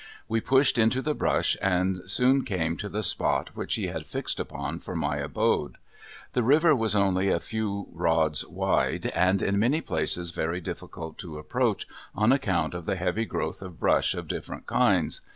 [0.27, 4.39] We pushed into the brush and soon came to the spot which he had fixed
[4.39, 5.77] upon for my abode.
[6.33, 11.37] The river was only a few rods wide, and in many places very difficult to
[11.37, 15.21] approach on account of the heavy growth of brush of different kinds.